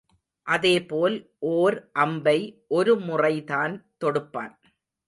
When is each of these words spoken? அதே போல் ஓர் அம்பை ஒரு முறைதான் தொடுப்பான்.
அதே 0.47 0.85
போல் 0.85 1.17
ஓர் 1.39 1.77
அம்பை 1.91 2.37
ஒரு 2.67 2.95
முறைதான் 2.99 3.75
தொடுப்பான். 4.05 4.55